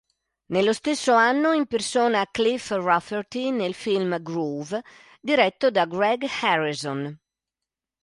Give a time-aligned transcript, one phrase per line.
[0.47, 4.81] Nello stesso anno impersona Cliff Rafferty nel film Groove
[5.21, 7.19] diretto da Greg Harrison.